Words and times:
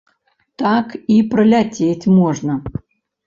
Так 0.61 0.95
і 1.15 1.17
праляцець 1.33 2.07
можна. 2.19 2.53